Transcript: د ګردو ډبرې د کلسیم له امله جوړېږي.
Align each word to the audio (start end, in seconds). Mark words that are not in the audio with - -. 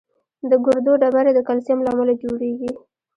د 0.49 0.51
ګردو 0.65 0.93
ډبرې 1.01 1.31
د 1.35 1.39
کلسیم 1.47 1.77
له 1.83 1.89
امله 1.93 2.13
جوړېږي. 2.23 2.71